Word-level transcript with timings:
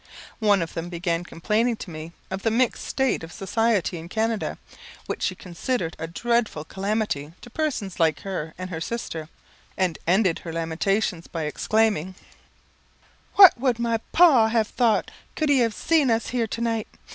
One 0.39 0.63
of 0.63 0.73
them 0.73 0.89
began 0.89 1.23
complaining 1.23 1.75
to 1.75 1.91
me 1.91 2.11
of 2.31 2.41
the 2.41 2.49
mixed 2.49 2.85
state 2.85 3.23
of 3.23 3.31
society 3.31 3.99
in 3.99 4.09
Canada, 4.09 4.57
which 5.05 5.21
she 5.21 5.35
considered 5.35 5.95
a 5.99 6.07
dreadful 6.07 6.63
calamity 6.63 7.33
to 7.41 7.51
persons 7.51 7.99
like 7.99 8.21
her 8.21 8.55
and 8.57 8.71
her 8.71 8.81
sister; 8.81 9.29
and 9.77 9.99
ended 10.07 10.39
her 10.39 10.51
lamentations 10.51 11.27
by 11.27 11.43
exclaiming, 11.43 12.15
"What 13.35 13.55
would 13.59 13.77
my 13.77 13.99
pa 14.11 14.47
have 14.47 14.69
thought 14.69 15.11
could 15.35 15.49
he 15.49 15.59
have 15.59 15.75
seen 15.75 16.09
us 16.09 16.29
here 16.29 16.47
to 16.47 16.61
night? 16.61 16.87